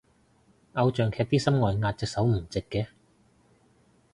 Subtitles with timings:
[0.73, 2.87] 偶像劇啲心外壓隻手唔直嘅